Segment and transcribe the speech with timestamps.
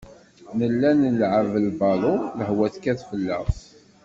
[0.57, 3.45] Nella nleɛɛeb lbalu, lehwa tekkat fell-aɣ.